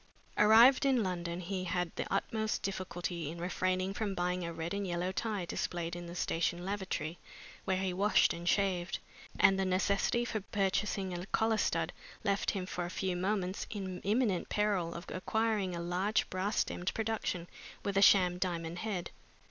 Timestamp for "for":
10.25-10.41, 12.65-12.83